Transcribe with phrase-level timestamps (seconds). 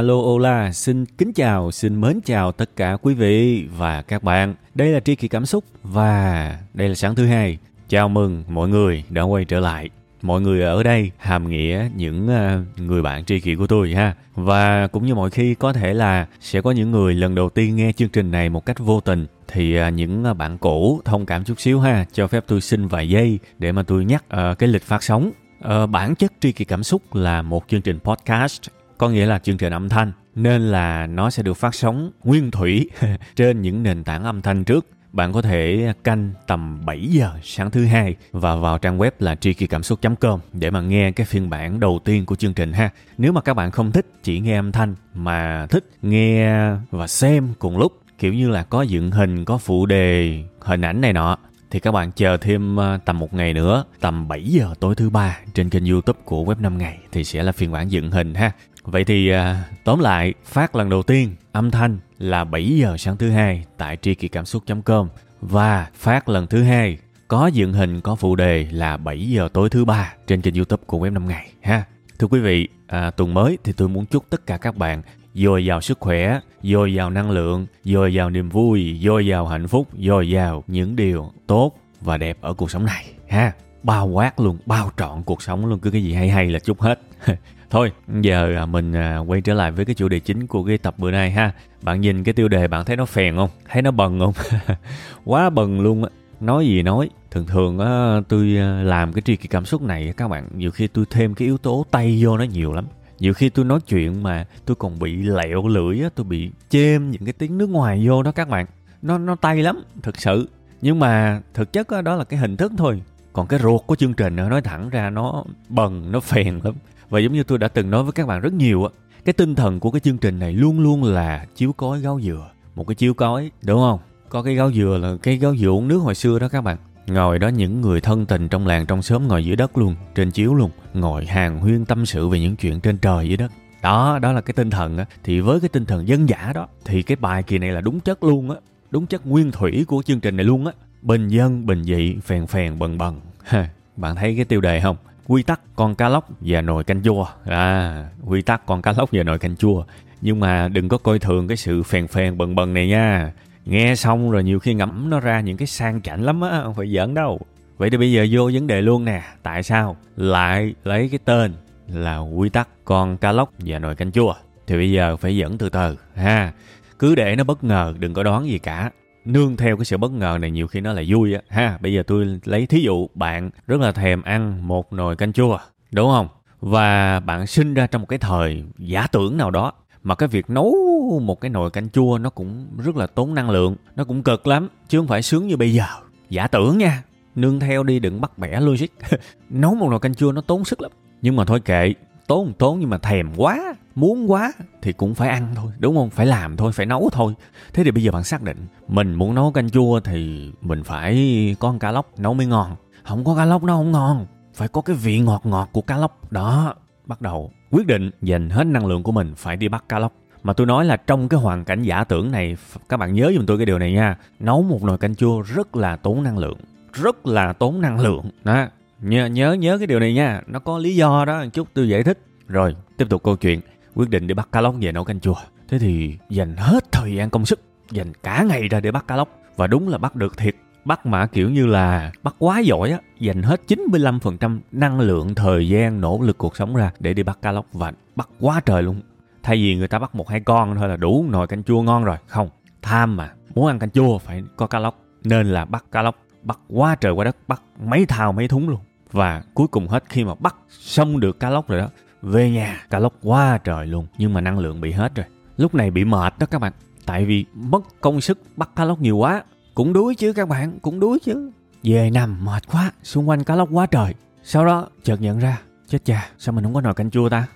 [0.00, 4.54] Alo Ola, xin kính chào, xin mến chào tất cả quý vị và các bạn.
[4.74, 7.58] Đây là Tri Kỳ Cảm Xúc và đây là sáng thứ hai.
[7.88, 9.90] Chào mừng mọi người đã quay trở lại.
[10.22, 14.14] Mọi người ở đây hàm nghĩa những à, người bạn tri kỷ của tôi ha.
[14.34, 17.76] Và cũng như mọi khi có thể là sẽ có những người lần đầu tiên
[17.76, 21.26] nghe chương trình này một cách vô tình thì à, những à, bạn cũ thông
[21.26, 24.54] cảm chút xíu ha, cho phép tôi xin vài giây để mà tôi nhắc ờ,
[24.54, 27.98] cái lịch phát sóng ờ, bản chất tri kỳ cảm xúc là một chương trình
[28.00, 32.10] podcast có nghĩa là chương trình âm thanh nên là nó sẽ được phát sóng
[32.24, 32.90] nguyên thủy
[33.36, 37.70] trên những nền tảng âm thanh trước bạn có thể canh tầm 7 giờ sáng
[37.70, 41.26] thứ hai và vào trang web là tri kỳ cảm xúc.com để mà nghe cái
[41.26, 42.90] phiên bản đầu tiên của chương trình ha.
[43.18, 46.54] Nếu mà các bạn không thích chỉ nghe âm thanh mà thích nghe
[46.90, 51.00] và xem cùng lúc kiểu như là có dựng hình, có phụ đề, hình ảnh
[51.00, 51.38] này nọ
[51.70, 55.10] thì các bạn chờ thêm ờ, tầm một ngày nữa, tầm 7 giờ tối thứ
[55.10, 58.34] ba trên kênh YouTube của Web 5 ngày thì sẽ là phiên bản dựng hình
[58.34, 58.52] ha.
[58.90, 63.16] Vậy thì à, tóm lại, phát lần đầu tiên âm thanh là 7 giờ sáng
[63.16, 65.08] thứ hai tại tri kỳ cảm xúc.com
[65.40, 66.98] và phát lần thứ hai
[67.28, 70.82] có dựng hình có phụ đề là 7 giờ tối thứ ba trên kênh YouTube
[70.86, 71.84] của Web 5 ngày ha.
[72.18, 75.02] Thưa quý vị, à, tuần mới thì tôi muốn chúc tất cả các bạn
[75.34, 79.68] dồi dào sức khỏe, dồi dào năng lượng, dồi dào niềm vui, dồi dào hạnh
[79.68, 83.52] phúc, dồi dào những điều tốt và đẹp ở cuộc sống này ha.
[83.82, 86.80] Bao quát luôn, bao trọn cuộc sống luôn, cứ cái gì hay hay là chúc
[86.80, 87.00] hết.
[87.70, 90.78] Thôi, giờ à, mình à, quay trở lại với cái chủ đề chính của cái
[90.78, 91.52] tập bữa nay ha.
[91.82, 93.50] Bạn nhìn cái tiêu đề bạn thấy nó phèn không?
[93.68, 94.32] Thấy nó bần không?
[95.24, 96.10] Quá bần luôn á.
[96.40, 100.14] Nói gì nói, thường thường á tôi à, làm cái tri kỷ cảm xúc này
[100.16, 102.86] các bạn, nhiều khi tôi thêm cái yếu tố tay vô nó nhiều lắm.
[103.18, 107.10] Nhiều khi tôi nói chuyện mà tôi còn bị lẹo lưỡi á, tôi bị chêm
[107.10, 108.66] những cái tiếng nước ngoài vô đó các bạn.
[109.02, 110.48] Nó nó tay lắm, thực sự.
[110.82, 113.02] Nhưng mà thực chất đó, đó là cái hình thức thôi.
[113.32, 116.74] Còn cái ruột của chương trình nói thẳng ra nó bần, nó phèn lắm
[117.10, 118.90] và giống như tôi đã từng nói với các bạn rất nhiều á,
[119.24, 122.50] cái tinh thần của cái chương trình này luôn luôn là chiếu cối gáo dừa.
[122.74, 124.00] Một cái chiếu cối, đúng không?
[124.28, 126.76] Có cái gáo dừa là cái gáo dừa uống nước hồi xưa đó các bạn.
[127.06, 130.30] Ngồi đó những người thân tình trong làng trong xóm ngồi dưới đất luôn, trên
[130.30, 133.52] chiếu luôn, ngồi hàng huyên tâm sự về những chuyện trên trời dưới đất.
[133.82, 135.04] Đó, đó là cái tinh thần á.
[135.24, 138.00] Thì với cái tinh thần dân giả đó, thì cái bài kỳ này là đúng
[138.00, 138.56] chất luôn á.
[138.90, 140.72] Đúng chất nguyên thủy của chương trình này luôn á.
[141.02, 143.20] Bình dân, bình dị, phèn phèn, bần bần.
[143.96, 144.96] Bạn thấy cái tiêu đề không?
[145.30, 147.26] Quy tắc con cá lóc và nồi canh chua.
[147.44, 149.84] À quy tắc con cá lóc và nồi canh chua.
[150.20, 153.32] Nhưng mà đừng có coi thường cái sự phèn phèn bần bần này nha.
[153.64, 156.74] Nghe xong rồi nhiều khi ngẫm nó ra những cái sang chảnh lắm á, không
[156.74, 157.40] phải giỡn đâu.
[157.78, 159.22] Vậy thì bây giờ vô vấn đề luôn nè.
[159.42, 159.96] Tại sao?
[160.16, 161.52] Lại lấy cái tên
[161.88, 164.34] là quy tắc con cá lóc và nồi canh chua.
[164.66, 166.52] Thì bây giờ phải dẫn từ từ, ha.
[166.98, 168.90] Cứ để nó bất ngờ, đừng có đoán gì cả
[169.24, 171.40] nương theo cái sự bất ngờ này nhiều khi nó là vui á.
[171.48, 175.32] Ha, bây giờ tôi lấy thí dụ, bạn rất là thèm ăn một nồi canh
[175.32, 175.58] chua,
[175.92, 176.28] đúng không?
[176.60, 179.72] Và bạn sinh ra trong một cái thời giả tưởng nào đó,
[180.02, 180.74] mà cái việc nấu
[181.22, 184.46] một cái nồi canh chua nó cũng rất là tốn năng lượng, nó cũng cực
[184.46, 185.84] lắm, chứ không phải sướng như bây giờ.
[186.30, 187.02] Giả tưởng nha.
[187.34, 188.86] Nương theo đi đừng bắt bẻ logic.
[189.50, 190.90] Nấu một nồi canh chua nó tốn sức lắm.
[191.22, 191.94] Nhưng mà thôi kệ,
[192.26, 194.52] tốn tốn nhưng mà thèm quá muốn quá
[194.82, 196.10] thì cũng phải ăn thôi, đúng không?
[196.10, 197.34] Phải làm thôi, phải nấu thôi.
[197.72, 201.14] Thế thì bây giờ bạn xác định mình muốn nấu canh chua thì mình phải
[201.58, 202.76] có con cá lóc nấu mới ngon.
[203.04, 205.96] Không có cá lóc nó không ngon, phải có cái vị ngọt ngọt của cá
[205.96, 206.32] lóc.
[206.32, 206.74] Đó,
[207.06, 210.12] bắt đầu quyết định dành hết năng lượng của mình phải đi bắt cá lóc.
[210.42, 212.56] Mà tôi nói là trong cái hoàn cảnh giả tưởng này
[212.88, 214.16] các bạn nhớ giùm tôi cái điều này nha.
[214.40, 216.58] Nấu một nồi canh chua rất là tốn năng lượng,
[216.92, 218.30] rất là tốn năng lượng.
[218.44, 218.66] Đó,
[219.00, 220.40] nhớ nhớ nhớ cái điều này nha.
[220.46, 222.18] Nó có lý do đó một chút tôi giải thích.
[222.48, 223.60] Rồi, tiếp tục câu chuyện
[223.94, 225.34] quyết định đi bắt cá lóc về nấu canh chua.
[225.68, 227.60] Thế thì dành hết thời gian công sức,
[227.90, 229.28] dành cả ngày ra để bắt cá lóc.
[229.56, 230.54] Và đúng là bắt được thiệt.
[230.84, 235.68] Bắt mà kiểu như là bắt quá giỏi á, dành hết 95% năng lượng, thời
[235.68, 238.82] gian, nỗ lực cuộc sống ra để đi bắt cá lóc và bắt quá trời
[238.82, 239.00] luôn.
[239.42, 242.04] Thay vì người ta bắt một hai con thôi là đủ nồi canh chua ngon
[242.04, 242.16] rồi.
[242.26, 242.48] Không,
[242.82, 244.98] tham mà muốn ăn canh chua phải có cá lóc.
[245.24, 248.68] Nên là bắt cá lóc, bắt quá trời quá đất, bắt mấy thao mấy thúng
[248.68, 248.80] luôn.
[249.12, 251.88] Và cuối cùng hết khi mà bắt xong được cá lóc rồi đó
[252.22, 255.26] về nhà cá lóc quá trời luôn, nhưng mà năng lượng bị hết rồi.
[255.56, 256.72] Lúc này bị mệt đó các bạn,
[257.06, 259.42] tại vì mất công sức bắt cá lóc nhiều quá.
[259.74, 261.50] Cũng đuối chứ các bạn, cũng đuối chứ.
[261.82, 264.14] Về nằm mệt quá, xung quanh cá lóc quá trời.
[264.42, 267.46] Sau đó chợt nhận ra, chết cha, sao mình không có nồi canh chua ta?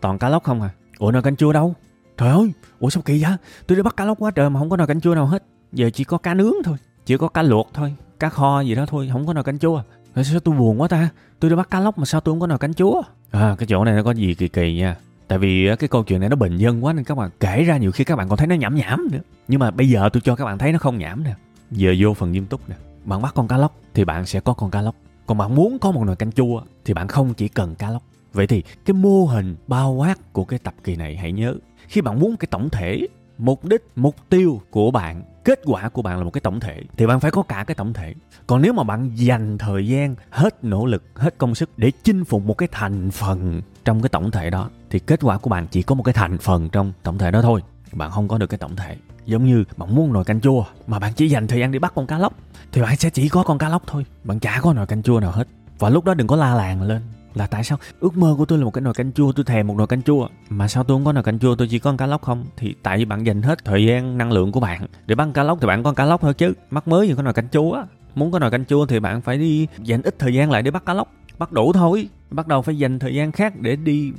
[0.00, 0.70] Toàn cá lóc không à?
[0.98, 1.74] Ủa nồi canh chua đâu?
[2.16, 3.32] Trời ơi, ủa sao kỳ vậy?
[3.66, 5.44] Tôi đi bắt cá lóc quá trời mà không có nồi canh chua nào hết.
[5.72, 6.76] Giờ chỉ có cá nướng thôi,
[7.06, 9.82] chỉ có cá luộc thôi, cá kho gì đó thôi, không có nồi canh chua.
[10.14, 11.08] Rồi sao tôi buồn quá ta?
[11.40, 13.02] Tôi đi bắt cá lóc mà sao tôi không có nồi canh chúa?
[13.30, 14.96] à cái chỗ này nó có gì kỳ kỳ nha.
[15.28, 17.76] Tại vì cái câu chuyện này nó bình dân quá nên các bạn kể ra
[17.76, 19.18] nhiều khi các bạn còn thấy nó nhảm nhảm nữa.
[19.48, 21.34] Nhưng mà bây giờ tôi cho các bạn thấy nó không nhảm nè.
[21.70, 22.76] Giờ vô phần nghiêm túc nè.
[23.04, 24.94] Bạn bắt con cá lóc thì bạn sẽ có con cá lóc.
[25.26, 28.02] Còn bạn muốn có một nồi canh chua thì bạn không chỉ cần cá lóc.
[28.32, 31.54] Vậy thì cái mô hình bao quát của cái tập kỳ này hãy nhớ.
[31.88, 33.06] Khi bạn muốn cái tổng thể,
[33.38, 36.82] mục đích, mục tiêu của bạn kết quả của bạn là một cái tổng thể,
[36.96, 38.14] thì bạn phải có cả cái tổng thể.
[38.46, 42.24] Còn nếu mà bạn dành thời gian, hết nỗ lực, hết công sức để chinh
[42.24, 45.66] phục một cái thành phần trong cái tổng thể đó, thì kết quả của bạn
[45.70, 47.62] chỉ có một cái thành phần trong tổng thể đó thôi.
[47.92, 48.96] Bạn không có được cái tổng thể.
[49.24, 51.92] Giống như bạn muốn nồi canh chua, mà bạn chỉ dành thời gian đi bắt
[51.94, 52.32] con cá lóc,
[52.72, 54.04] thì bạn sẽ chỉ có con cá lóc thôi.
[54.24, 55.48] Bạn chả có nồi canh chua nào hết.
[55.78, 57.02] Và lúc đó đừng có la làng lên
[57.34, 57.78] là tại sao?
[58.00, 60.02] Ước mơ của tôi là một cái nồi canh chua, tôi thèm một nồi canh
[60.02, 60.28] chua.
[60.48, 62.44] Mà sao tôi không có nồi canh chua, tôi chỉ có cá lóc không?
[62.56, 64.86] Thì tại vì bạn dành hết thời gian năng lượng của bạn.
[65.06, 66.52] Để bắt cá lóc thì bạn có cá lóc thôi chứ.
[66.70, 67.82] Mắc mới gì có nồi canh chua
[68.14, 70.70] muốn có nồi canh chua thì bạn phải đi dành ít thời gian lại để
[70.70, 71.12] bắt cá lóc.
[71.38, 72.08] Bắt đủ thôi.
[72.30, 74.12] Bắt đầu phải dành thời gian khác để đi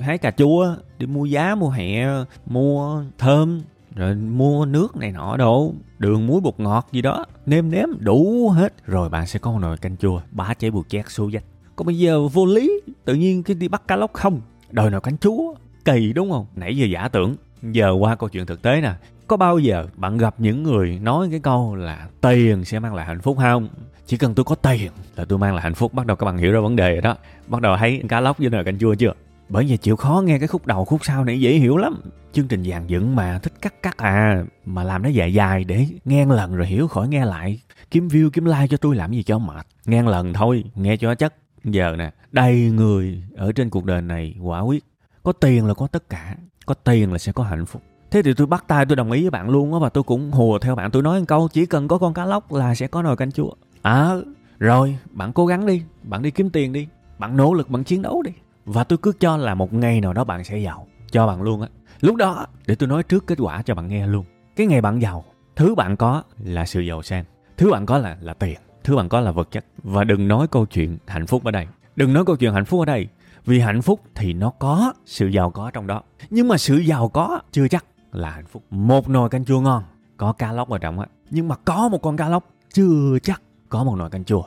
[0.00, 2.06] hái cà chua, đi mua giá, mua hẹ,
[2.46, 3.62] mua thơm,
[3.94, 7.26] rồi mua nước này nọ đồ, đường muối bột ngọt gì đó.
[7.46, 8.86] Nêm nếm đủ hết.
[8.86, 10.20] Rồi bạn sẽ có một nồi canh chua.
[10.30, 11.44] Bá cháy bùi chét số dách
[11.80, 14.40] còn bây giờ vô lý, tự nhiên cái đi bắt cá lóc không?
[14.70, 15.54] Đòi nào cánh chúa.
[15.84, 16.46] Kỳ đúng không?
[16.56, 17.36] Nãy giờ giả tưởng.
[17.62, 18.92] Giờ qua câu chuyện thực tế nè.
[19.26, 23.06] Có bao giờ bạn gặp những người nói cái câu là tiền sẽ mang lại
[23.06, 23.68] hạnh phúc không?
[24.06, 25.94] Chỉ cần tôi có tiền là tôi mang lại hạnh phúc.
[25.94, 27.16] Bắt đầu các bạn hiểu ra vấn đề rồi đó.
[27.46, 29.12] Bắt đầu thấy cá lóc với nồi canh chua chưa?
[29.48, 32.00] Bởi vì chịu khó nghe cái khúc đầu, khúc sau này dễ hiểu lắm.
[32.32, 35.86] Chương trình dàn dựng mà thích cắt cắt à mà làm nó dài dài để
[36.04, 37.60] nghe lần rồi hiểu khỏi nghe lại.
[37.90, 39.66] Kiếm view, kiếm like cho tôi làm gì cho mệt.
[39.86, 44.34] Nghe lần thôi, nghe cho chất giờ nè, đầy người ở trên cuộc đời này
[44.42, 44.84] quả quyết.
[45.22, 46.36] Có tiền là có tất cả,
[46.66, 47.82] có tiền là sẽ có hạnh phúc.
[48.10, 50.30] Thế thì tôi bắt tay, tôi đồng ý với bạn luôn á và tôi cũng
[50.30, 50.90] hùa theo bạn.
[50.90, 53.32] Tôi nói một câu, chỉ cần có con cá lóc là sẽ có nồi canh
[53.32, 53.50] chua.
[53.82, 54.14] À
[54.58, 58.02] rồi, bạn cố gắng đi, bạn đi kiếm tiền đi, bạn nỗ lực, bạn chiến
[58.02, 58.32] đấu đi.
[58.64, 60.86] Và tôi cứ cho là một ngày nào đó bạn sẽ giàu.
[61.10, 61.68] Cho bạn luôn á.
[62.00, 64.24] Lúc đó, để tôi nói trước kết quả cho bạn nghe luôn.
[64.56, 65.24] Cái ngày bạn giàu,
[65.56, 67.24] thứ bạn có là sự giàu sang,
[67.56, 69.64] thứ bạn có là là tiền thứ bạn có là vật chất.
[69.82, 71.66] Và đừng nói câu chuyện hạnh phúc ở đây.
[71.96, 73.08] Đừng nói câu chuyện hạnh phúc ở đây.
[73.44, 76.02] Vì hạnh phúc thì nó có sự giàu có trong đó.
[76.30, 78.62] Nhưng mà sự giàu có chưa chắc là hạnh phúc.
[78.70, 79.82] Một nồi canh chua ngon,
[80.16, 81.06] có cá lóc ở trong á.
[81.30, 84.42] Nhưng mà có một con cá lóc chưa chắc có một nồi canh chua.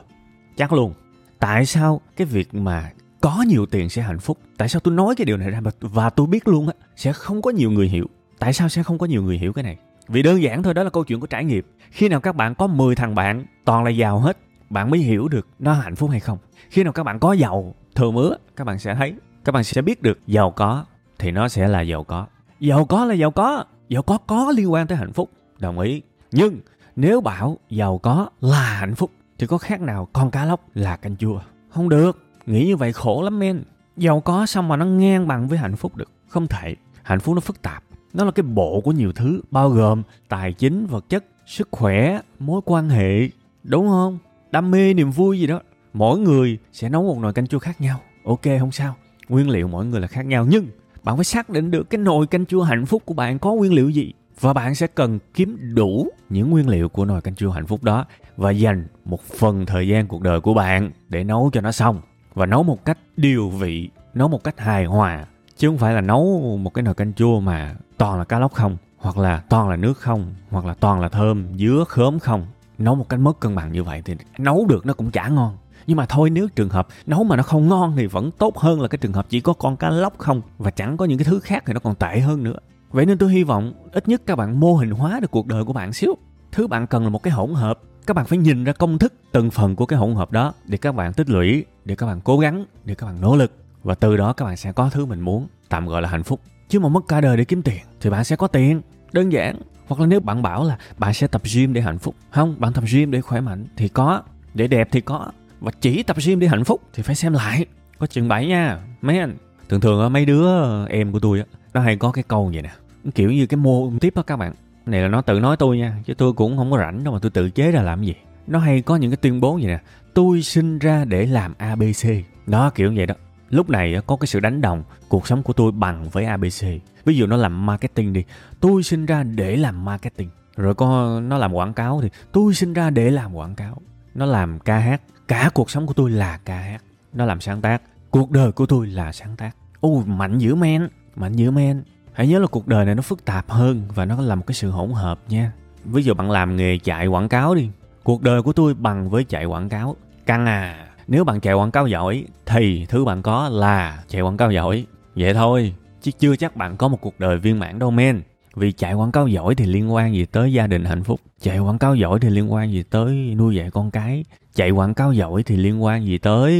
[0.56, 0.94] Chắc luôn.
[1.38, 2.90] Tại sao cái việc mà
[3.20, 4.38] có nhiều tiền sẽ hạnh phúc?
[4.56, 7.42] Tại sao tôi nói cái điều này ra và tôi biết luôn á, sẽ không
[7.42, 8.06] có nhiều người hiểu.
[8.38, 9.76] Tại sao sẽ không có nhiều người hiểu cái này?
[10.08, 11.64] Vì đơn giản thôi, đó là câu chuyện của trải nghiệm.
[11.90, 14.38] Khi nào các bạn có 10 thằng bạn, toàn là giàu hết,
[14.70, 16.38] bạn mới hiểu được nó hạnh phúc hay không.
[16.70, 19.14] Khi nào các bạn có giàu thừa mứa, các bạn sẽ thấy,
[19.44, 20.84] các bạn sẽ biết được giàu có
[21.18, 22.26] thì nó sẽ là giàu có.
[22.60, 26.02] Giàu có là giàu có giàu có có liên quan tới hạnh phúc, đồng ý.
[26.32, 26.60] Nhưng
[26.96, 30.96] nếu bảo giàu có là hạnh phúc thì có khác nào con cá lóc là
[30.96, 31.40] canh chua?
[31.70, 33.62] Không được, nghĩ như vậy khổ lắm men.
[33.96, 36.10] Giàu có xong mà nó ngang bằng với hạnh phúc được.
[36.28, 36.76] Không thể.
[37.02, 40.52] Hạnh phúc nó phức tạp nó là cái bộ của nhiều thứ, bao gồm tài
[40.52, 43.28] chính, vật chất, sức khỏe, mối quan hệ,
[43.64, 44.18] đúng không?
[44.50, 45.60] Đam mê, niềm vui gì đó.
[45.92, 48.00] Mỗi người sẽ nấu một nồi canh chua khác nhau.
[48.24, 48.94] Ok, không sao.
[49.28, 50.66] Nguyên liệu mỗi người là khác nhau, nhưng
[51.02, 53.72] bạn phải xác định được cái nồi canh chua hạnh phúc của bạn có nguyên
[53.72, 54.12] liệu gì.
[54.40, 57.82] Và bạn sẽ cần kiếm đủ những nguyên liệu của nồi canh chua hạnh phúc
[57.82, 58.06] đó
[58.36, 62.00] và dành một phần thời gian cuộc đời của bạn để nấu cho nó xong.
[62.34, 66.00] Và nấu một cách điều vị, nấu một cách hài hòa chứ không phải là
[66.00, 69.68] nấu một cái nồi canh chua mà toàn là cá lóc không, hoặc là toàn
[69.68, 72.46] là nước không, hoặc là toàn là thơm, dứa, khóm không.
[72.78, 75.56] Nấu một cách mất cân bằng như vậy thì nấu được nó cũng chả ngon.
[75.86, 78.80] Nhưng mà thôi nếu trường hợp nấu mà nó không ngon thì vẫn tốt hơn
[78.80, 81.24] là cái trường hợp chỉ có con cá lóc không và chẳng có những cái
[81.24, 82.56] thứ khác thì nó còn tệ hơn nữa.
[82.90, 85.64] Vậy nên tôi hy vọng ít nhất các bạn mô hình hóa được cuộc đời
[85.64, 86.14] của bạn xíu.
[86.52, 89.12] Thứ bạn cần là một cái hỗn hợp, các bạn phải nhìn ra công thức
[89.32, 92.20] từng phần của cái hỗn hợp đó để các bạn tích lũy, để các bạn
[92.24, 95.06] cố gắng, để các bạn nỗ lực và từ đó các bạn sẽ có thứ
[95.06, 96.40] mình muốn, tạm gọi là hạnh phúc.
[96.68, 98.80] Chứ mà mất cả đời để kiếm tiền, thì bạn sẽ có tiền,
[99.12, 99.56] đơn giản.
[99.86, 102.14] Hoặc là nếu bạn bảo là bạn sẽ tập gym để hạnh phúc.
[102.30, 104.22] Không, bạn tập gym để khỏe mạnh thì có,
[104.54, 105.30] để đẹp thì có.
[105.60, 107.66] Và chỉ tập gym để hạnh phúc thì phải xem lại.
[107.98, 109.36] Có chừng bậy nha, mấy anh?
[109.68, 110.46] Thường thường mấy đứa
[110.86, 112.70] em của tôi nó hay có cái câu vậy nè.
[113.14, 114.54] Kiểu như cái mô tiếp đó các bạn.
[114.86, 117.20] Này là nó tự nói tôi nha, chứ tôi cũng không có rảnh đâu mà
[117.22, 118.14] tôi tự chế ra làm gì.
[118.46, 119.78] Nó hay có những cái tuyên bố vậy nè.
[120.14, 122.08] Tôi sinh ra để làm abc
[122.46, 123.14] đó, kiểu vậy đó
[123.54, 126.66] lúc này ờ, có cái sự đánh đồng cuộc sống của tôi bằng với abc
[127.04, 128.24] ví dụ nó làm marketing đi,
[128.60, 130.30] tôi sinh ra để làm marketing.
[130.56, 133.76] Rồi có, nó làm quảng cáo thì tôi sinh ra để làm quảng cáo.
[134.14, 136.82] Nó làm ca hát, cả cuộc sống của tôi là ca hát.
[137.12, 139.56] Nó làm sáng tác, cuộc đời của tôi là sáng tác.
[139.80, 141.82] Ô, mạnh dữ men, mạnh dữ men.
[142.12, 144.54] Hãy nhớ là cuộc đời này nó phức tạp hơn và nó là một cái
[144.54, 145.52] sự hỗn hợp nha.
[145.84, 147.68] Ví dụ bạn làm nghề chạy quảng cáo đi,
[148.02, 149.96] cuộc đời của tôi bằng với chạy quảng cáo.
[150.26, 154.36] Căng à nếu bạn chạy quảng cáo giỏi, thì thứ bạn có là chạy quảng
[154.36, 154.86] cáo giỏi.
[155.16, 158.22] Vậy thôi, chứ chưa chắc bạn có một cuộc đời viên mãn đâu, men.
[158.56, 161.20] Vì chạy quảng cáo giỏi thì liên quan gì tới gia đình hạnh phúc.
[161.40, 164.24] Chạy quảng cáo giỏi thì liên quan gì tới nuôi dạy con cái.
[164.54, 166.52] Chạy quảng cáo giỏi thì liên quan gì tới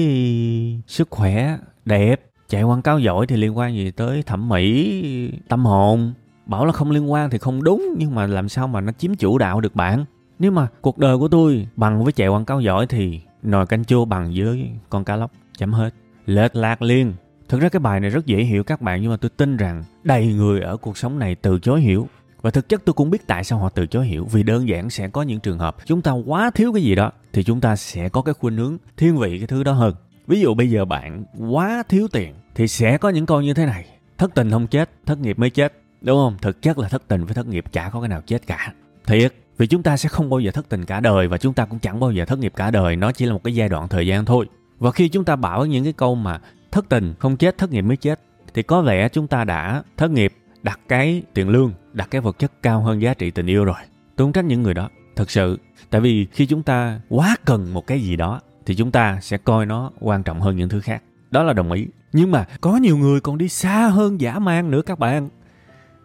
[0.86, 2.20] sức khỏe, đẹp.
[2.48, 6.12] Chạy quảng cáo giỏi thì liên quan gì tới thẩm mỹ, tâm hồn.
[6.46, 9.14] Bảo là không liên quan thì không đúng, nhưng mà làm sao mà nó chiếm
[9.14, 10.04] chủ đạo được bạn?
[10.38, 13.84] Nếu mà cuộc đời của tôi bằng với chạy quảng cáo giỏi thì nồi canh
[13.84, 15.94] chua bằng với con cá lóc, chấm hết.
[16.26, 17.12] Lệch lạc liên
[17.48, 19.84] thực ra cái bài này rất dễ hiểu các bạn, nhưng mà tôi tin rằng
[20.04, 22.08] đầy người ở cuộc sống này từ chối hiểu.
[22.42, 24.90] Và thực chất tôi cũng biết tại sao họ từ chối hiểu, vì đơn giản
[24.90, 27.76] sẽ có những trường hợp chúng ta quá thiếu cái gì đó, thì chúng ta
[27.76, 29.94] sẽ có cái khuynh hướng thiên vị cái thứ đó hơn.
[30.26, 33.66] Ví dụ bây giờ bạn quá thiếu tiền, thì sẽ có những câu như thế
[33.66, 33.86] này.
[34.18, 36.36] Thất tình không chết, thất nghiệp mới chết, đúng không?
[36.42, 38.72] Thực chất là thất tình với thất nghiệp chả có cái nào chết cả.
[39.06, 41.64] Thiệt vì chúng ta sẽ không bao giờ thất tình cả đời và chúng ta
[41.64, 42.96] cũng chẳng bao giờ thất nghiệp cả đời.
[42.96, 44.46] Nó chỉ là một cái giai đoạn thời gian thôi.
[44.78, 47.82] Và khi chúng ta bảo những cái câu mà thất tình, không chết, thất nghiệp
[47.82, 48.20] mới chết,
[48.54, 50.32] thì có vẻ chúng ta đã thất nghiệp,
[50.62, 53.76] đặt cái tiền lương, đặt cái vật chất cao hơn giá trị tình yêu rồi.
[54.16, 55.58] Tôi không trách những người đó, thật sự.
[55.90, 59.38] Tại vì khi chúng ta quá cần một cái gì đó, thì chúng ta sẽ
[59.38, 61.02] coi nó quan trọng hơn những thứ khác.
[61.30, 61.86] Đó là đồng ý.
[62.12, 65.28] Nhưng mà có nhiều người còn đi xa hơn giả mang nữa các bạn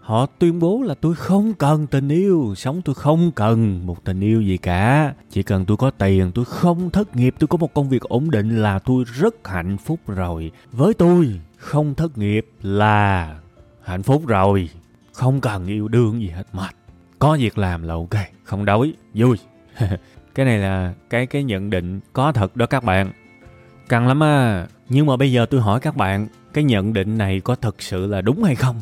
[0.10, 4.20] họ tuyên bố là tôi không cần tình yêu, sống tôi không cần một tình
[4.20, 5.13] yêu gì cả.
[5.30, 8.32] Chỉ cần tôi có tiền, tôi không thất nghiệp, tôi có một công việc ổn
[8.32, 10.51] định là tôi rất hạnh phúc rồi.
[10.72, 13.36] Với tôi, không thất nghiệp là
[13.84, 14.70] hạnh phúc rồi.
[15.13, 16.75] Không cần yêu đương gì hết, mệt.
[17.20, 19.38] Có việc làm là ok, không đói, vui.
[20.36, 23.12] Cái này là cái cái nhận định có thật đó các bạn.
[23.89, 27.39] Căng lắm à nhưng mà bây giờ tôi hỏi các bạn, cái nhận định này
[27.39, 28.82] có thực sự là đúng hay không?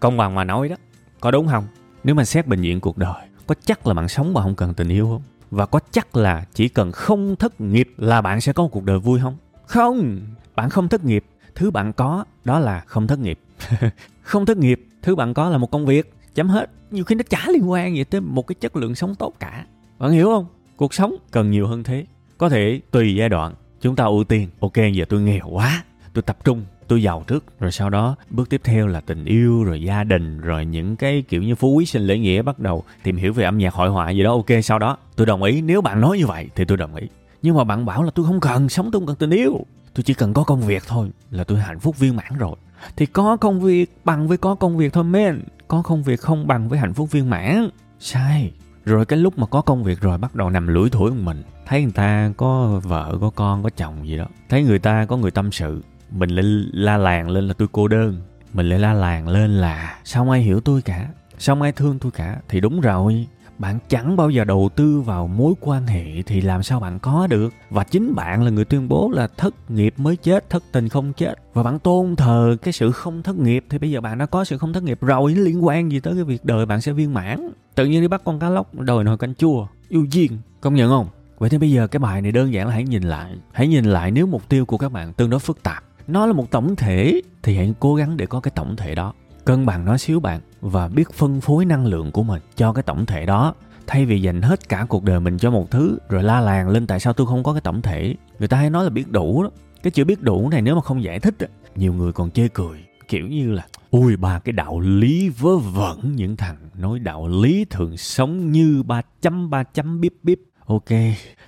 [0.00, 0.76] Công bằng mà nói đó
[1.20, 1.64] có đúng không?
[2.04, 4.74] Nếu mà xét bệnh viện cuộc đời có chắc là bạn sống mà không cần
[4.74, 5.22] tình yêu không?
[5.50, 8.84] Và có chắc là chỉ cần không thất nghiệp là bạn sẽ có một cuộc
[8.84, 9.36] đời vui không?
[9.66, 10.20] Không.
[10.56, 11.24] Bạn không thất nghiệp
[11.54, 13.40] thứ bạn có đó là không thất nghiệp.
[14.22, 16.14] Không thất nghiệp thứ bạn có là một công việc.
[16.34, 16.70] Chấm hết.
[16.90, 19.66] Nhiều khi nó chả liên quan gì tới một cái chất lượng sống tốt cả.
[19.98, 20.46] Bạn hiểu không?
[20.76, 22.06] Cuộc sống cần nhiều hơn thế.
[22.38, 24.48] Có thể tùy giai đoạn chúng ta ưu tiên.
[24.60, 25.84] Ok giờ tôi nghèo quá.
[26.12, 29.64] Tôi tập trung tôi giàu trước, rồi sau đó bước tiếp theo là tình yêu,
[29.64, 32.84] rồi gia đình, rồi những cái kiểu như phú quý sinh lễ nghĩa bắt đầu
[33.02, 34.32] tìm hiểu về âm nhạc hội họa gì đó.
[34.32, 35.62] Ok, sau đó tôi đồng ý.
[35.62, 37.08] Nếu bạn nói như vậy thì tôi đồng ý.
[37.42, 39.66] Nhưng mà bạn bảo là tôi không cần, sống tôi không cần tình yêu.
[39.94, 42.56] Tôi chỉ cần có công việc thôi là tôi hạnh phúc viên mãn rồi.
[42.96, 45.42] Thì có công việc bằng với có công việc thôi, men.
[45.68, 47.68] Có công việc không bằng với hạnh phúc viên mãn.
[48.00, 48.52] Sai.
[48.84, 51.42] Rồi cái lúc mà có công việc rồi bắt đầu nằm lủi thủi một mình.
[51.66, 54.26] Thấy người ta có vợ, có con, có chồng gì đó.
[54.48, 57.88] Thấy người ta có người tâm sự mình lại la làng lên là tôi cô
[57.88, 58.20] đơn.
[58.52, 61.08] Mình lại la làng lên là, sao ai hiểu tôi cả?
[61.38, 62.36] Sao ai thương tôi cả?
[62.48, 63.26] Thì đúng rồi,
[63.58, 67.26] bạn chẳng bao giờ đầu tư vào mối quan hệ thì làm sao bạn có
[67.26, 67.54] được?
[67.70, 71.12] Và chính bạn là người tuyên bố là thất nghiệp mới chết, thất tình không
[71.12, 71.34] chết.
[71.54, 74.44] Và bạn tôn thờ cái sự không thất nghiệp, thì bây giờ bạn đã có
[74.44, 77.14] sự không thất nghiệp rồi liên quan gì tới cái việc đời bạn sẽ viên
[77.14, 77.50] mãn.
[77.74, 80.90] Tự nhiên đi bắt con cá lóc đòi nồi canh chua, yêu duyên, công nhận
[80.90, 81.08] không?
[81.38, 83.34] Vậy thì bây giờ cái bài này đơn giản là hãy nhìn lại.
[83.52, 86.32] Hãy nhìn lại nếu mục tiêu của các bạn tương đối phức tạp nó là
[86.32, 89.12] một tổng thể, thì hãy cố gắng để có cái tổng thể đó.
[89.44, 92.82] Cân bằng nó xíu bạn và biết phân phối năng lượng của mình cho cái
[92.82, 93.54] tổng thể đó.
[93.86, 96.86] Thay vì dành hết cả cuộc đời mình cho một thứ rồi la làng lên
[96.86, 98.14] tại sao tôi không có cái tổng thể.
[98.38, 99.50] Người ta hay nói là biết đủ đó.
[99.82, 101.34] Cái chữ biết đủ này nếu mà không giải thích
[101.76, 106.12] nhiều người còn chê cười, kiểu như là ui ba, cái đạo lý vớ vẩn
[106.16, 110.40] những thằng nói đạo lý thường sống như ba chấm ba chấm, bíp bíp.
[110.66, 110.88] Ok,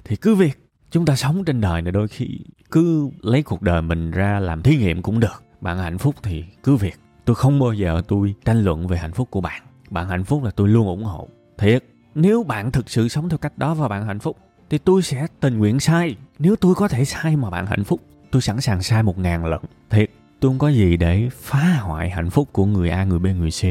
[0.05, 2.41] thì cứ việc, chúng ta sống trên đời này đôi khi
[2.71, 5.43] cứ lấy cuộc đời mình ra làm thí nghiệm cũng được.
[5.61, 6.95] Bạn hạnh phúc thì cứ việc.
[7.25, 9.63] Tôi không bao giờ tôi tranh luận về hạnh phúc của bạn.
[9.91, 11.29] Bạn hạnh phúc là tôi luôn ủng hộ.
[11.59, 11.85] Thiệt,
[12.15, 14.37] nếu bạn thực sự sống theo cách đó và bạn hạnh phúc,
[14.71, 16.17] thì tôi sẽ tình nguyện sai.
[16.39, 18.01] Nếu tôi có thể sai mà bạn hạnh phúc,
[18.31, 19.63] tôi sẵn sàng sai một ngàn lần.
[19.91, 20.11] Thiệt,
[20.41, 23.51] tôi không có gì để phá hoại hạnh phúc của người a, người b, người
[23.51, 23.65] c.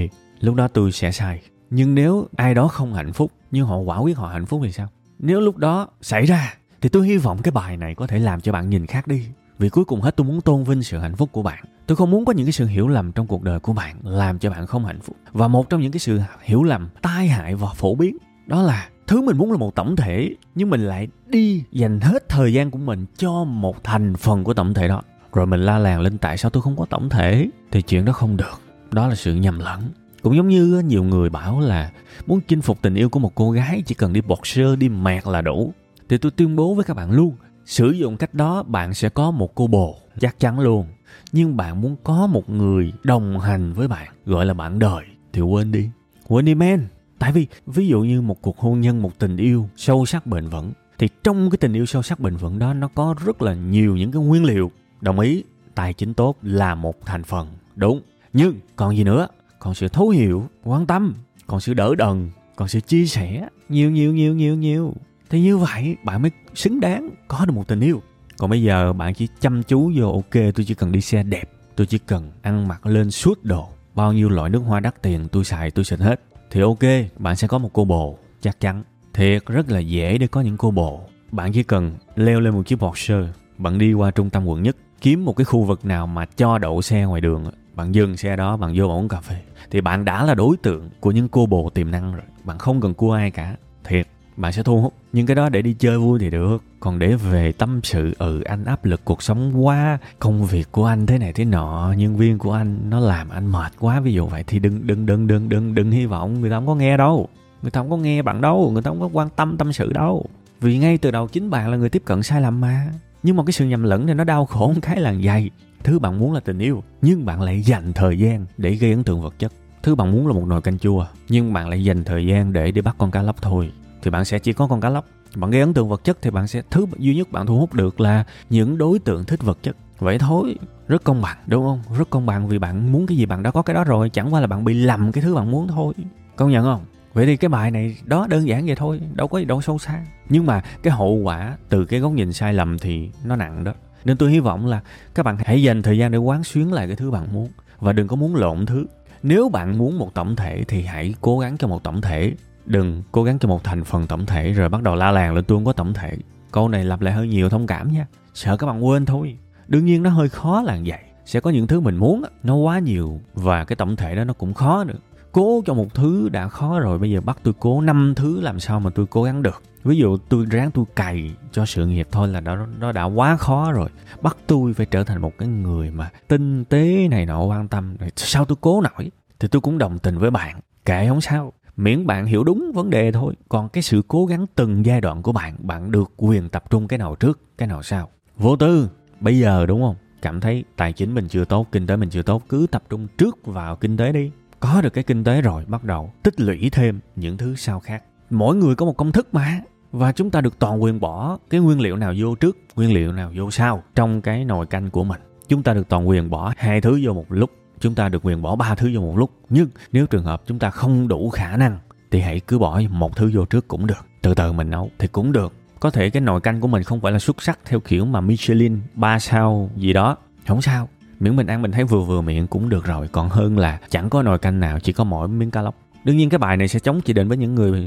[0.44, 1.41] Lúc đó tôi sẽ sai.
[1.70, 4.72] Nhưng nếu ai đó không hạnh phúc, nhưng họ quả quyết họ hạnh phúc thì
[4.72, 4.88] sao?
[5.20, 8.41] Nếu lúc đó xảy ra thì tôi hy vọng cái bài này có thể làm
[8.41, 9.25] cho bạn nhìn khác đi.
[9.59, 11.63] Vì cuối cùng hết tôi muốn tôn vinh sự hạnh phúc của bạn.
[11.88, 14.39] Tôi không muốn có những cái sự hiểu lầm trong cuộc đời của bạn làm
[14.39, 15.15] cho bạn không hạnh phúc.
[15.31, 18.17] Và một trong những cái sự hiểu lầm, tai hại và phổ biến,
[18.48, 22.29] đó là thứ mình muốn là một tổng thể, nhưng mình lại đi dành hết
[22.29, 25.01] thời gian của mình cho một thành phần của tổng thể đó.
[25.33, 27.50] Rồi mình la làng lên tại sao tôi không có tổng thể?
[27.71, 28.62] Thì chuyện đó không được.
[28.91, 29.81] Đó là sự nhầm lẫn.
[30.21, 31.91] Cũng giống như ờ, nhiều người bảo là
[32.27, 34.89] muốn chinh phục tình yêu của một cô gái, chỉ cần đi bọt sơ đi
[34.89, 35.74] mạc là đủ
[36.10, 37.36] thì tôi tuyên bố với các bạn luôn,
[37.66, 40.86] sử dụng cách đó bạn sẽ có một cô bồ, chắc chắn luôn.
[41.32, 45.42] Nhưng bạn muốn có một người đồng hành với bạn, gọi là bạn đời, thì
[45.42, 45.89] quên đi.
[46.28, 46.88] Quên đi, men.
[47.20, 50.48] Tại vì, ví dụ như một cuộc hôn nhân, một tình yêu sâu sắc bền
[50.48, 53.54] vững, thì trong cái tình yêu sâu sắc bền vững đó, nó có rất là
[53.54, 54.72] nhiều những cái nguyên liệu.
[55.01, 55.44] Đồng ý,
[55.75, 58.01] tài chính tốt là một thành phần, đúng.
[58.34, 59.28] Nhưng còn gì nữa?
[59.60, 61.13] Còn sự thấu hiểu, quan tâm,
[61.48, 63.48] còn sự đỡ đần, còn sự chia sẻ.
[63.70, 64.94] Nhiều nhiều nhiều nhiều nhiều
[65.29, 68.01] thì như vậy, bạn mới xứng đáng có được một tình yêu.
[68.38, 71.50] Còn bây giờ bạn chỉ chăm chú vô, ok, tôi chỉ cần đi xe đẹp,
[71.75, 73.69] tôi chỉ cần ăn mặc lên suốt đồ.
[73.95, 76.21] Bao nhiêu loại nước hoa đắt tiền, tôi xài, tôi xịn hết.
[76.51, 76.79] Thì ok,
[77.17, 78.83] bạn sẽ có một cô bồ, chắc chắn.
[79.13, 81.01] Thiệt, rất là dễ để có những cô bồ.
[81.31, 83.15] Bạn chỉ cần leo lên một chiếc Porsche
[83.59, 86.57] bạn đi qua trung tâm quận nhất, kiếm một cái khu vực nào mà cho
[86.57, 89.36] đậu xe ngoài đường, bạn dừng xe đó, bạn vô bạn uống cà phê.
[89.71, 92.81] Thì bạn đã là đối tượng của những cô bồ tiềm năng rồi, bạn không
[92.81, 93.55] cần cua ai cả.
[93.83, 94.07] Thiệt
[94.39, 94.93] bạn sẽ thu hút.
[95.13, 96.63] Nhưng cái đó để đi chơi vui thì được.
[96.79, 100.86] Còn để về tâm sự ừ anh áp lực cuộc sống quá, công việc của
[100.86, 104.00] anh thế này thế nọ, nhân viên của anh nó làm anh mệt quá.
[104.00, 106.67] Ví dụ vậy thì đừng đừng đừng đừng đừng đừng hy vọng người ta không
[106.67, 107.27] có nghe đâu.
[107.62, 108.69] Người ta không có nghe bạn đâu.
[108.74, 110.25] Người ta không có quan tâm tâm sự đâu.
[110.62, 112.88] Vì ngay từ đầu chính bạn là người tiếp cận sai lầm mà.
[113.24, 115.50] Nhưng mà cái sự nhầm lẫn này nó đau khổ một cái là dày.
[115.84, 119.03] Thứ bạn muốn là tình yêu, nhưng bạn lại dành thời gian để gây ấn
[119.03, 119.51] tượng vật chất.
[119.84, 122.72] Thứ bạn muốn là một nồi canh chua, nhưng bạn lại dành thời gian để
[122.72, 125.06] đi bắt con cá lóc thôi thì bạn sẽ chỉ có con cá lóc.
[125.36, 127.74] Bạn gây ấn tượng vật chất thì bạn sẽ, thứ duy nhất bạn thu hút
[127.74, 129.75] được là những đối tượng thích vật chất.
[130.00, 130.56] Vậy thôi,
[130.88, 131.98] rất công bằng, đúng không?
[131.98, 134.34] Rất công bằng vì bạn muốn cái gì bạn đã có cái đó rồi, chẳng
[134.34, 135.94] qua là bạn bị lầm cái thứ bạn muốn thôi.
[136.36, 136.86] Công nhận không?
[137.13, 139.80] Vậy thì cái bài này đó đơn giản vậy thôi, đâu có gì đâu sâu
[139.80, 140.06] xa.
[140.30, 143.73] Nhưng mà cái hậu quả từ cái góc nhìn sai lầm thì nó nặng đó.
[144.06, 144.82] Nên tôi hy vọng là
[145.15, 147.50] các bạn hãy dành thời gian để quán xuyến lại cái thứ bạn muốn.
[147.80, 148.86] Và đừng có muốn lộn thứ.
[149.23, 152.34] Nếu bạn muốn một tổng thể thì hãy cố gắng cho một tổng thể
[152.69, 155.43] đừng cố gắng cho một thành phần tổng thể rồi bắt đầu la làng lên
[155.43, 156.17] tôi không có tổng thể.
[156.51, 158.08] Câu này lặp lại hơi nhiều thông cảm nha.
[158.34, 159.38] Sợ các bạn quên thôi.
[159.67, 160.99] Đương nhiên nó hơi khó là vậy.
[161.25, 164.34] Sẽ có những thứ mình muốn nó quá nhiều và cái tổng thể đó nó
[164.34, 164.97] cũng khó nữa.
[165.32, 168.60] Cố cho một thứ đã khó rồi, bây giờ bắt tôi cố năm thứ làm
[168.60, 169.63] sao mà tôi cố gắng được?
[169.84, 173.38] Ví dụ tôi ráng tôi cày cho sự nghiệp thôi là đó, nó đã quá
[173.38, 173.89] khó rồi.
[174.21, 177.95] Bắt tôi phải trở thành một cái người mà tinh tế này nọ, quan tâm.
[178.15, 179.12] Sao tôi cố nổi?
[179.39, 180.60] Thì tôi cũng đồng tình với bạn.
[180.86, 183.34] Kệ không sao miễn bạn hiểu đúng vấn đề thôi.
[183.50, 186.88] Còn cái sự cố gắng từng giai đoạn của bạn bạn được quyền tập trung
[186.88, 188.10] cái nào trước, cái nào sau?
[188.38, 188.89] Vô tư,
[189.20, 189.96] bây giờ đúng không?
[190.22, 193.08] Cảm thấy tài chính mình chưa tốt, kinh tế mình chưa tốt, cứ tập trung
[193.18, 194.32] trước vào kinh tế đi.
[194.60, 198.04] Có được cái kinh tế rồi, bắt đầu tích lũy thêm những thứ sau khác.
[198.30, 199.60] Mỗi người có một công thức mà.
[199.92, 203.12] Và chúng ta được toàn quyền bỏ cái nguyên liệu nào vô trước, nguyên liệu
[203.12, 205.22] nào vô sau trong cái nồi canh của mình.
[205.48, 208.42] Chúng ta được toàn quyền bỏ hai thứ vô một lúc chúng ta được quyền
[208.42, 209.32] bỏ ba thứ vô một lúc.
[209.50, 211.78] Nhưng nếu trường hợp chúng ta không đủ khả năng,
[212.12, 214.06] thì hãy cứ bỏ một thứ vô trước cũng được.
[214.22, 215.54] Từ từ mình nấu thì cũng được.
[215.80, 218.22] Có thể cái nồi canh của mình không phải là xuất sắc theo kiểu mà
[218.22, 220.18] Michelin ba sao gì đó.
[220.48, 220.89] Không sao.
[221.20, 223.08] Miễn mình ăn mình thấy vừa vừa miệng cũng được rồi.
[223.08, 225.76] Còn hơn là chẳng có nồi canh nào, chỉ có mỗi miếng cá lóc.
[226.04, 227.84] Đương nhiên cái bài này sẽ chống chỉ định với những người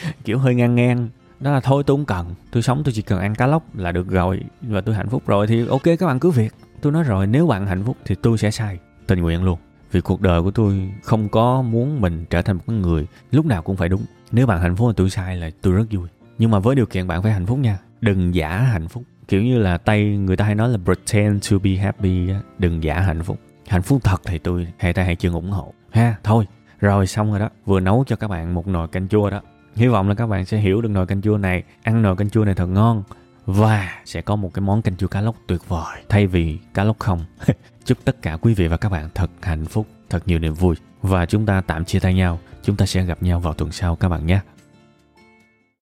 [0.24, 1.08] kiểu hơi ngang ngang.
[1.40, 2.34] Đó là thôi tôi không cần.
[2.50, 4.40] Tôi sống tôi chỉ cần ăn cá lóc là được rồi.
[4.62, 6.54] Và tôi hạnh phúc rồi thì ok các bạn cứ việc.
[6.80, 9.58] Tôi nói rồi, nếu bạn hạnh phúc thì tôi sẽ sai tình nguyện luôn.
[9.92, 13.62] Vì cuộc đời của tôi không có muốn mình trở thành một người lúc nào
[13.62, 14.04] cũng phải đúng.
[14.32, 16.08] Nếu bạn hạnh phúc là tôi sai là tôi rất vui.
[16.38, 17.78] Nhưng mà với điều kiện bạn phải hạnh phúc nha.
[18.00, 19.02] Đừng giả hạnh phúc.
[19.28, 23.00] Kiểu như là tay người ta hay nói là pretend to be happy đừng giả
[23.00, 23.38] hạnh phúc.
[23.68, 25.74] Hạnh phúc thật thì tôi, hay tay hay chân ủng hộ.
[25.90, 26.46] Ha, thôi.
[26.80, 27.48] Rồi xong rồi đó.
[27.64, 29.40] Vừa nấu cho các bạn một nồi canh chua đó.
[29.74, 31.62] Hy vọng là các bạn sẽ hiểu được nồi canh chua này.
[31.82, 33.02] Ăn nồi canh chua này thật ngon
[33.48, 36.02] và sẽ có một cái món canh chua cá lóc tuyệt vời.
[36.08, 37.24] Thay vì cá lóc không,
[37.84, 40.76] chúc tất cả quý vị và các bạn thật hạnh phúc, thật nhiều niềm vui.
[41.02, 42.38] Và chúng ta tạm chia tay nhau.
[42.62, 44.40] Chúng ta sẽ gặp nhau vào tuần sau các bạn nhé.